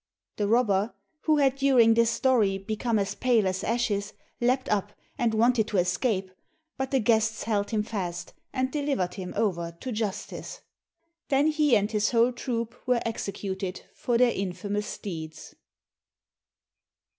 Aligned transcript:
The 0.37 0.47
robber, 0.47 0.95
who 1.25 1.37
had 1.37 1.57
during 1.57 1.93
this 1.93 2.09
story 2.09 2.57
become 2.57 2.97
as 2.97 3.13
pale 3.13 3.45
as 3.47 3.63
ashes, 3.63 4.13
leapt 4.39 4.67
up 4.67 4.93
and 5.15 5.35
wanted 5.35 5.67
to 5.67 5.77
escape, 5.77 6.31
but 6.75 6.89
the 6.89 6.99
guests 6.99 7.43
held 7.43 7.69
him 7.69 7.83
fast, 7.83 8.33
and 8.51 8.71
delivered 8.71 9.13
him 9.13 9.31
over 9.37 9.77
to 9.79 9.91
justice. 9.91 10.61
Then 11.29 11.45
he 11.51 11.75
and 11.77 11.91
his 11.91 12.09
whole 12.09 12.31
troop 12.33 12.73
were 12.87 13.03
executed 13.05 13.83
for 13.93 14.17
their 14.17 14.31
infamous 14.33 14.97
deeds. 14.97 15.53